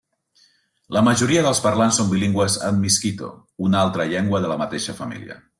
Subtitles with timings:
[0.97, 3.31] La majoria dels parlants són bilingües en miskito,
[3.69, 5.43] una altra llengua de la mateixa família.